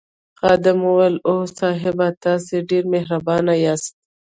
[0.39, 3.93] خادم وویل اوه صاحبه تاسي ډېر مهربان یاست.